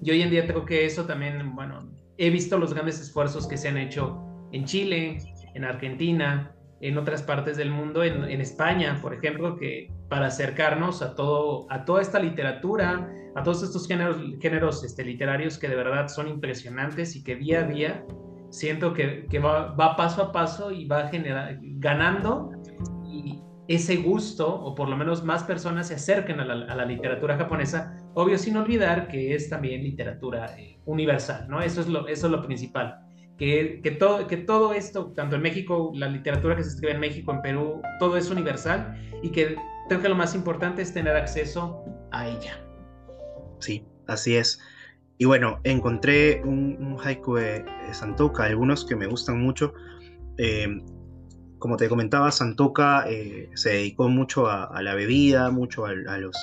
[0.01, 1.79] Y hoy en día creo que eso también, bueno,
[2.17, 4.17] he visto los grandes esfuerzos que se han hecho
[4.53, 5.17] en Chile,
[5.55, 6.52] en Argentina,
[6.83, 11.85] en otras partes del mundo, en, España, por ejemplo, que para acercarnos a, todo, a
[11.85, 17.15] toda esta literatura, a todos estos géneros, géneros este, literarios que de verdad son impresionantes
[17.15, 18.05] y que día a día
[18.49, 22.51] siento que, que va, va, paso a paso y va generar, ganando
[23.05, 26.85] y ese gusto, o por lo menos más personas se acerquen a la, a la
[26.85, 30.53] literatura japonesa, obvio sin olvidar que es también literatura.
[30.59, 31.61] Eh, universal, ¿no?
[31.61, 32.99] Eso es lo, eso es lo principal.
[33.37, 36.99] Que, que, todo, que todo esto, tanto en México, la literatura que se escribe en
[36.99, 39.57] México, en Perú, todo es universal y que
[39.89, 42.63] creo que lo más importante es tener acceso a ella.
[43.59, 44.59] Sí, así es.
[45.17, 49.73] Y bueno, encontré un, haiku de, Santoka, algunos que me gustan mucho.
[50.37, 50.67] Eh,
[51.59, 56.35] como te comentaba, Santoka eh, se dedicó mucho a, la bebida, mucho a, los,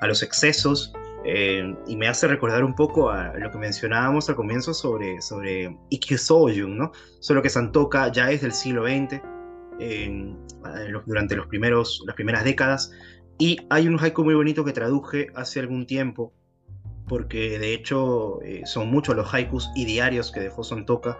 [0.00, 0.92] a los excesos.
[1.24, 5.76] Eh, y me hace recordar un poco a lo que mencionábamos al comienzo sobre, sobre
[5.90, 6.92] Ikkyu ¿no?
[7.20, 9.20] Solo que Santoka ya es del siglo XX,
[11.06, 12.92] durante los primeros, las primeras décadas,
[13.38, 16.32] y hay un haiku muy bonito que traduje hace algún tiempo,
[17.08, 21.18] porque de hecho eh, son muchos los haikus y diarios que dejó Santoka,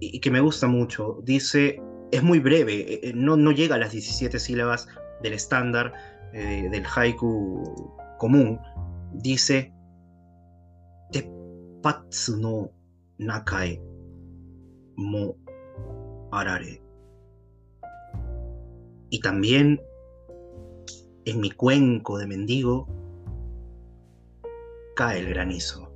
[0.00, 1.18] y, que me gusta mucho.
[1.24, 1.80] Dice,
[2.12, 4.88] es muy breve, eh, no, no llega a las 17 sílabas
[5.22, 5.92] del estándar
[6.30, 8.60] del haiku común,
[9.14, 9.72] dice
[11.10, 12.70] Tepatsu no
[13.18, 13.82] Nakae
[14.96, 15.36] mo
[16.30, 16.82] arare.
[19.10, 19.80] Y también
[21.24, 22.86] en mi cuenco de mendigo
[24.94, 25.90] cae el granizo.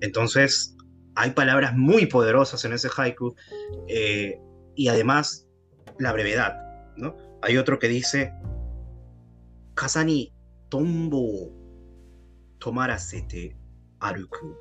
[0.00, 0.76] Entonces,
[1.14, 3.34] hay palabras muy poderosas en ese haiku
[3.88, 4.40] eh,
[4.74, 5.48] y además
[5.98, 6.56] la brevedad,
[6.96, 7.16] ¿no?
[7.42, 8.32] Hay otro que dice,
[9.82, 10.32] Kazani
[10.68, 11.50] tombo
[12.60, 13.56] tomarasete
[13.98, 14.54] aruku.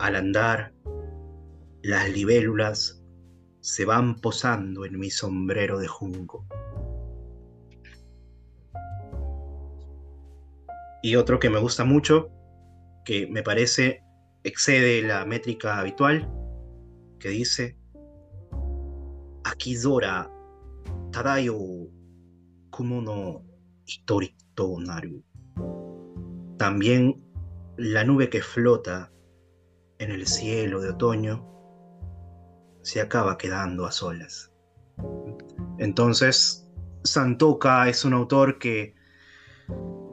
[0.00, 0.74] Al andar,
[1.82, 3.00] las libélulas
[3.60, 6.44] se van posando en mi sombrero de junco.
[11.04, 12.28] Y otro que me gusta mucho,
[13.04, 14.02] que me parece
[14.42, 16.28] excede la métrica habitual,
[17.20, 17.76] que dice
[19.44, 20.28] Akizora
[21.12, 21.56] Tadayo
[22.70, 23.51] Kumo
[23.82, 25.24] no Hitorito Naru.
[26.58, 27.22] También
[27.76, 29.12] la nube que flota
[29.98, 31.48] en el cielo de otoño
[32.82, 34.52] se acaba quedando a solas.
[35.78, 36.68] Entonces,
[37.04, 38.94] Santoka es un autor que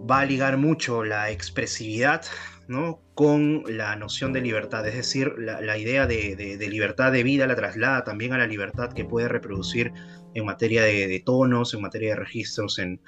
[0.10, 2.24] va a ligar mucho la expresividad
[2.68, 3.02] ¿no?
[3.14, 8.04] con la noción de libertad, es decir, la, idea de, libertad de vida la traslada
[8.04, 9.92] también a la libertad que puede reproducir
[10.34, 13.02] en materia de, tonos, en materia de registros en,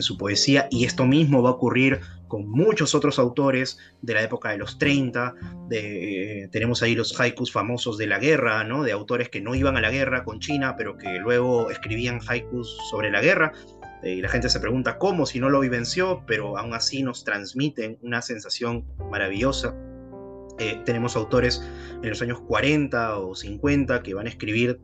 [0.00, 4.50] su poesía, y esto mismo va a ocurrir con muchos otros autores de la época
[4.50, 5.34] de los 30,
[5.68, 8.82] de, tenemos ahí los haikus famosos de la guerra, ¿no?
[8.82, 12.76] de autores que no iban a la guerra con China, pero que luego escribían haikus
[12.90, 13.52] sobre la guerra,
[14.02, 17.24] eh, y la gente se pregunta cómo si no lo vivenció, pero aún así nos
[17.24, 19.74] transmiten una sensación maravillosa.
[20.58, 21.62] Eh, tenemos autores
[22.02, 24.80] en los años 40 o 50 que van a escribir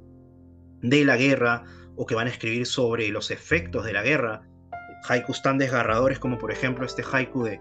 [0.83, 1.65] de la guerra
[1.97, 4.43] o que van a escribir sobre los efectos de la guerra.
[5.09, 7.61] Haikus tan desgarradores como por ejemplo este haiku de,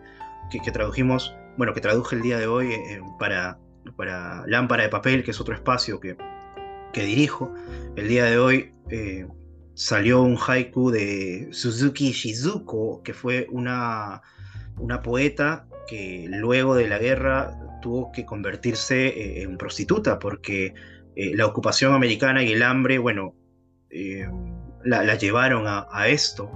[0.52, 3.58] que, tradujimos, bueno, que traduje el día de hoy eh, para,
[3.96, 6.18] para Lámpara de Papel, que es otro espacio que,
[6.94, 7.54] que dirijo.
[7.96, 8.74] El día de hoy
[9.74, 14.22] salió un haiku de Suzuki Shizuko, que fue una,
[14.78, 20.74] una poeta que luego de la guerra tuvo que convertirse eh, en prostituta porque
[21.16, 23.36] eh, la ocupación americana y el hambre, bueno,
[23.90, 24.28] eh,
[24.84, 26.52] la, llevaron a, esto.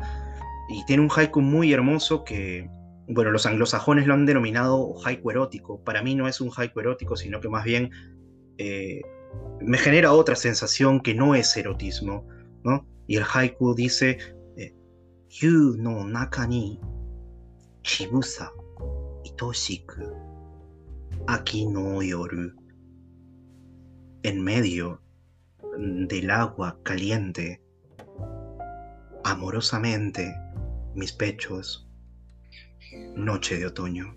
[0.70, 2.70] Y tiene un haiku muy hermoso que,
[3.08, 5.84] bueno, los anglosajones lo han denominado haiku erótico.
[5.84, 7.92] Para mí no es un haiku erótico, sino que más bien
[9.62, 12.28] me genera otra sensación que no es erotismo,
[12.64, 12.88] ¿no?
[13.08, 14.18] Y el haiku dice,
[14.58, 14.74] eh,
[15.30, 16.08] Yu no
[17.84, 18.52] chibusa
[19.24, 20.02] itoshiku
[21.28, 22.54] aquí no yoru.
[24.24, 25.02] En medio
[25.78, 27.62] del agua caliente,
[29.24, 30.34] amorosamente,
[30.96, 31.88] mis pechos,
[33.16, 34.16] noche de otoño.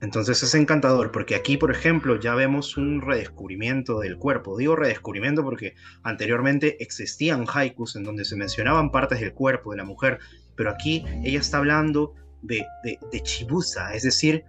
[0.00, 4.56] Entonces es encantador porque aquí, por ejemplo, ya vemos un redescubrimiento del cuerpo.
[4.58, 9.84] Digo redescubrimiento porque anteriormente existían haikus en donde se mencionaban partes del cuerpo de la
[9.84, 10.18] mujer,
[10.56, 14.44] pero aquí ella está hablando de, de, chibusa, es decir,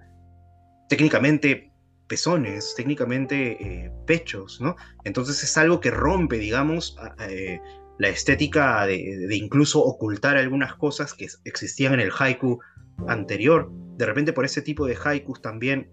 [0.90, 1.72] técnicamente
[2.08, 4.76] pezones, técnicamente eh, pechos, ¿no?
[5.06, 6.98] Entonces es algo que rompe, digamos,
[7.30, 7.60] eh,
[7.98, 12.60] la estética de, incluso ocultar algunas cosas que existían en el haiku
[13.08, 13.72] anterior.
[13.98, 15.90] De repente por ese tipo de haikus también,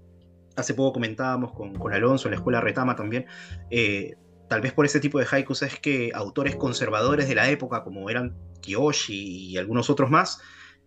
[0.57, 3.27] hace poco comentábamos con, con Alonso en la escuela Retama también,
[3.71, 4.15] eh,
[4.49, 8.11] tal vez por ese tipo de haikus es que autores conservadores de la época, como
[8.11, 10.41] eran Kiyoshi y algunos otros más,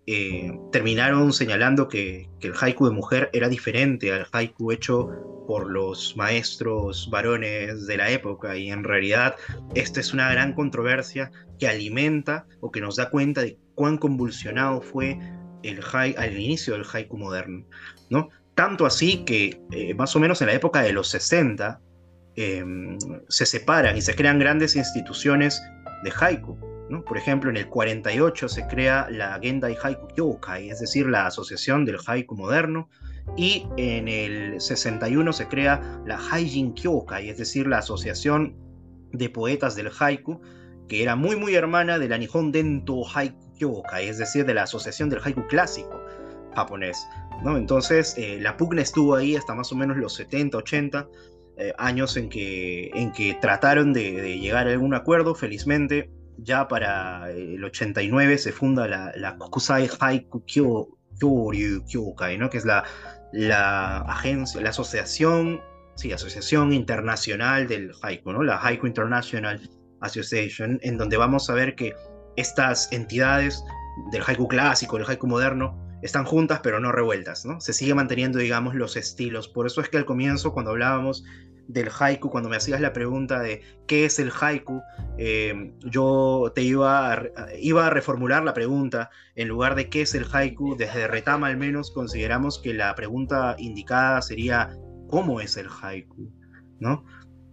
[0.07, 5.09] eh, terminaron señalando que, el haiku de mujer era diferente al haiku hecho
[5.47, 9.35] por los maestros varones de la época y en realidad
[9.73, 14.81] esta es una gran controversia que alimenta o que nos da cuenta de cuán convulsionado
[14.81, 15.17] fue
[15.63, 17.65] el al inicio del haiku moderno,
[18.11, 18.29] ¿no?
[18.53, 21.81] Tanto así que eh, más o menos en la época de los 60
[22.35, 25.59] em, se separan y se crean grandes instituciones
[26.03, 26.74] de haiku.
[26.89, 27.03] ¿No?
[27.03, 31.85] Por ejemplo, en el 48 se crea la Gendai Haiku Kyokai, es decir, la Asociación
[31.85, 32.89] del Haiku Moderno,
[33.35, 38.55] y en el 61 se crea la Haijin Kyokai, es decir, la Asociación
[39.11, 40.41] de Poetas del Haiku,
[40.87, 44.63] que era muy muy hermana de la Nihon Dento Haiku Kyokai, es decir, de la
[44.63, 45.99] Asociación del Haiku Clásico
[46.55, 47.07] japonés.
[47.43, 47.57] ¿no?
[47.57, 51.07] Entonces, eh, la pugna estuvo ahí hasta más o menos los 70, 80
[51.57, 55.35] eh, años en que, en que trataron de, llegar a algún acuerdo.
[55.35, 62.49] Felizmente, ya para el 89 se funda la, la Kokusai Haiku Kyoryu Kyokai, ¿no?
[62.49, 62.83] que es la,
[64.07, 65.61] agencia, la asociación,
[65.95, 68.43] sí, asociación internacional del haiku, ¿no?
[68.43, 69.61] la Haiku International
[70.01, 71.93] Association, en donde vamos a ver que
[72.35, 73.63] estas entidades
[74.11, 77.59] del haiku clásico, del haiku moderno, están juntas pero no revueltas, ¿no?
[77.59, 79.47] Se sigue manteniendo, digamos, los estilos.
[79.47, 81.23] Por eso es que al comienzo, cuando hablábamos
[81.67, 84.81] del haiku, cuando me hacías la pregunta de qué es el haiku,
[85.17, 87.23] eh, yo te iba a,
[87.59, 89.09] iba a reformular la pregunta.
[89.35, 93.55] En lugar de qué es el haiku, desde Retama al menos consideramos que la pregunta
[93.57, 96.31] indicada sería ¿cómo es el haiku?
[96.79, 97.05] ¿No?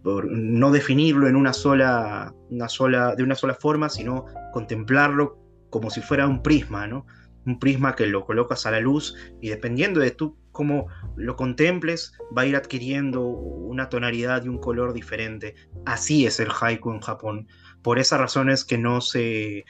[0.05, 5.39] No definirlo en una sola, una sola, de una sola forma, sino contemplarlo
[5.71, 7.07] como si fuera un prisma, ¿no?
[7.47, 10.87] Un prisma que lo colocas a la luz y dependiendo de tú cómo
[11.17, 15.55] lo contemples, va a ir adquiriendo una tonalidad y un color diferente.
[15.85, 17.49] Así es el haiku en Japón.
[17.83, 19.65] Por esas razones que no se eh,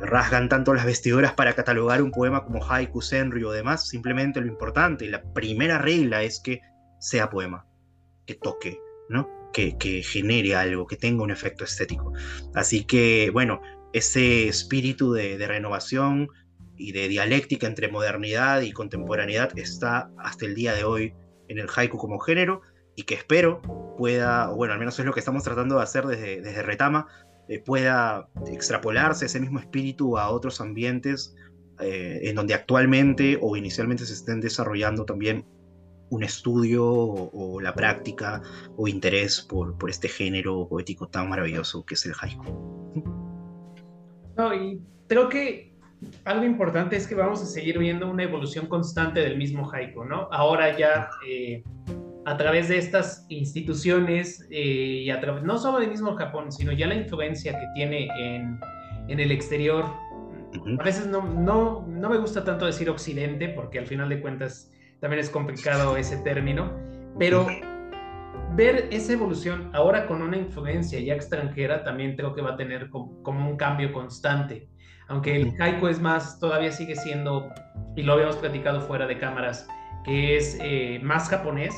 [0.00, 3.88] rasgan tanto las vestiduras para catalogar un poema como haiku, senryu o demás.
[3.88, 6.60] Simplemente lo importante, la primera regla es que
[6.98, 7.66] sea poema,
[8.26, 9.28] que toque, ¿no?
[9.52, 12.14] Que, genere algo, que tenga un efecto estético.
[12.54, 13.60] Así que, bueno,
[13.92, 16.30] ese espíritu de renovación,
[16.76, 21.14] y de dialéctica entre modernidad y contemporaneidad está hasta el día de hoy
[21.48, 22.62] en el haiku como género
[22.96, 23.62] y que espero
[23.96, 27.06] pueda, o bueno, al menos es lo que estamos tratando de hacer desde, desde Retama,
[27.48, 31.34] eh, pueda extrapolarse ese mismo espíritu a otros ambientes
[31.80, 35.44] eh, en donde actualmente o inicialmente se estén desarrollando también
[36.10, 38.42] un estudio o, la práctica
[38.76, 42.44] o interés por, por este género poético tan maravilloso que es el haiku.
[44.36, 45.71] No, y creo que
[46.24, 50.28] algo importante es que vamos a seguir viendo una evolución constante del mismo haiku, ¿no?
[50.30, 51.62] Ahora ya eh,
[52.24, 56.72] a través de estas instituciones eh, y a través, no solo del mismo Japón, sino
[56.72, 58.58] ya la influencia que tiene en,
[59.08, 59.84] en el exterior.
[60.78, 64.70] A veces no, no, no me gusta tanto decir occidente, porque al final de cuentas
[65.00, 66.72] también es complicado ese término,
[67.18, 67.46] pero
[68.54, 72.90] ver esa evolución ahora con una influencia ya extranjera también creo que va a tener
[72.90, 74.68] como, como un cambio constante
[75.08, 77.50] aunque el haiku es más, todavía sigue siendo,
[77.96, 79.66] y lo habíamos platicado fuera de cámaras,
[80.04, 81.74] que es eh, más japonés,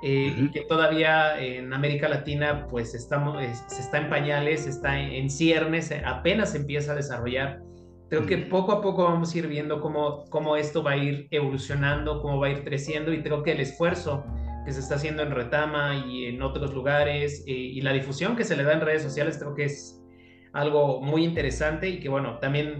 [0.00, 5.92] eh, que todavía en América Latina pues estamos, se está en pañales, está en, ciernes,
[6.04, 7.60] apenas se empieza a desarrollar.
[8.08, 11.26] Creo que poco a poco vamos a ir viendo cómo, cómo esto va a ir
[11.30, 14.24] evolucionando, cómo va a ir creciendo y creo que el esfuerzo
[14.64, 18.44] que se está haciendo en Retama y en otros lugares eh, y la difusión que
[18.44, 19.97] se le da en redes sociales creo que es
[20.58, 22.78] algo muy interesante y que bueno, también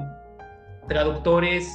[0.89, 1.69] traductores,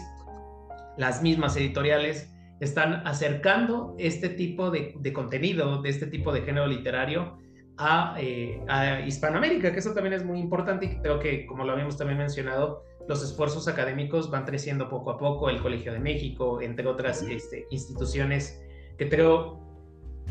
[0.98, 2.30] las mismas editoriales,
[2.60, 7.38] están acercando este tipo de, contenido, de este tipo de género literario
[7.78, 11.74] a, eh, a, Hispanoamérica, que eso también es muy importante y creo que, como lo
[11.74, 16.62] habíamos también mencionado, los esfuerzos académicos van creciendo poco a poco, el Colegio de México,
[16.62, 18.62] entre otras este, instituciones,
[18.98, 19.60] que creo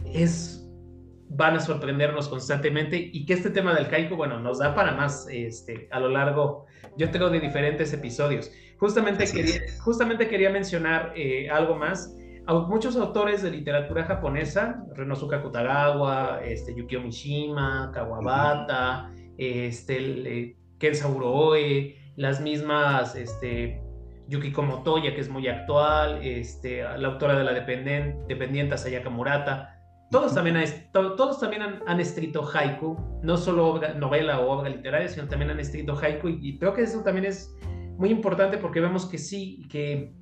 [0.07, 0.61] es
[1.35, 5.26] van a sorprendernos constantemente y que este tema del haiku, bueno, nos da para más
[5.30, 6.66] este, a lo largo,
[6.97, 8.51] yo tengo de diferentes episodios.
[8.78, 12.14] Justamente, quería, justamente quería mencionar eh, algo más.
[12.68, 22.41] muchos autores de literatura japonesa, Renosuke Kutagawa, este, Yukio Mishima, Kawabata, este, Kensa Uroe, las
[22.41, 23.80] mismas este,
[24.28, 29.72] Yukiko Motoya, que es muy actual, este, la autora de la dependiente Sayaka Murata,
[30.12, 35.50] todos también, todos también han, escrito haiku, no solo novela o obra literaria, sino también
[35.50, 37.56] han escrito haiku y, creo que eso también es
[37.96, 40.12] muy importante porque vemos que sí, que,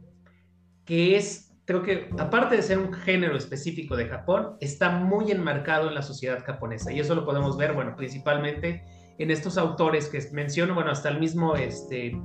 [0.84, 5.88] que es, creo que aparte de ser un género específico de Japón, está muy enmarcado
[5.88, 8.84] en la sociedad japonesa y eso lo podemos ver, bueno, principalmente
[9.18, 12.16] en estos autores que menciono, bueno, hasta el mismo este,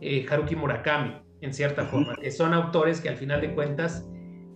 [0.00, 4.06] eh, Haruki Murakami, en cierta forma, que son autores que al final de cuentas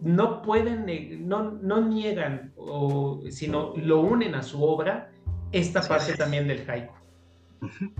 [0.03, 5.11] no pueden, no, no niegan, o, sino lo unen a su obra
[5.53, 6.93] esta parte también del haiku.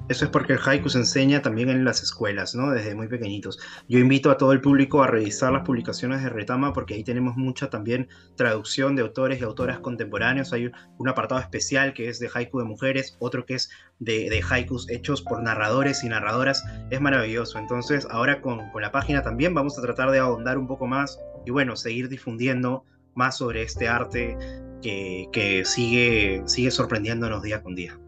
[0.09, 2.71] Eso es porque el haiku se enseña también en las escuelas, ¿no?
[2.71, 3.59] Desde muy pequeñitos.
[3.89, 7.37] Yo invito a todo el público a revisar las publicaciones de Retama porque ahí tenemos
[7.37, 10.53] mucha también traducción de autores y autoras contemporáneos.
[10.53, 14.45] Hay un apartado especial que es de haiku de mujeres, otro que es de, de
[14.49, 16.63] haikus hechos por narradores y narradoras.
[16.91, 17.59] Es maravilloso.
[17.59, 21.19] Entonces, ahora con, con la página también vamos a tratar de ahondar un poco más
[21.47, 22.85] y bueno, seguir difundiendo
[23.15, 24.37] más sobre este arte
[24.83, 27.99] que, que sigue, sigue sorprendiéndonos día con día.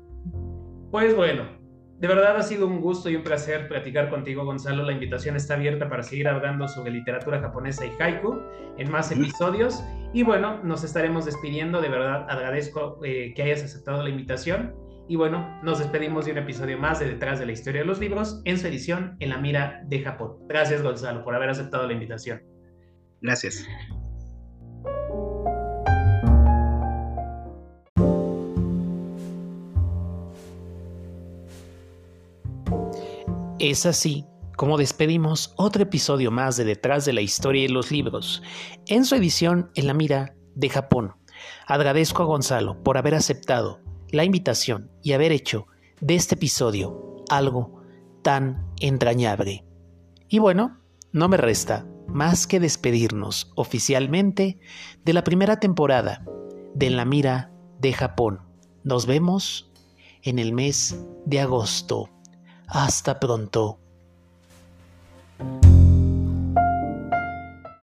[0.91, 1.45] Pues bueno,
[1.99, 4.85] de verdad ha sido un gusto y un placer platicar contigo, Gonzalo.
[4.85, 8.41] La invitación está abierta para seguir hablando sobre literatura japonesa y haiku
[8.77, 9.83] en más episodios.
[10.13, 11.81] Y bueno, nos estaremos despidiendo.
[11.81, 14.75] De verdad, agradezco eh, que hayas aceptado la invitación.
[15.09, 17.99] Y bueno, nos despedimos de un episodio más de Detrás de la Historia de los
[17.99, 20.37] Libros en su edición En la Mira de Japón.
[20.47, 22.43] Gracias, Gonzalo, por haber aceptado la invitación.
[23.21, 23.67] Gracias.
[33.59, 34.25] Es así
[34.57, 38.43] como despedimos otro episodio más de Detrás de la Historia y los Libros,
[38.87, 41.15] en su edición En la Mira de Japón.
[41.67, 45.67] Agradezco a Gonzalo por haber aceptado la invitación y haber hecho
[46.01, 47.83] de este episodio algo
[48.23, 49.65] tan entrañable.
[50.29, 50.81] Y bueno,
[51.13, 54.59] no me resta más que despedirnos oficialmente
[55.05, 56.25] de la primera temporada
[56.75, 57.51] de En la Mira
[57.81, 58.41] de Japón.
[58.85, 59.71] Nos vemos
[60.23, 62.11] en el mes de agosto.
[62.67, 63.79] Hasta pronto.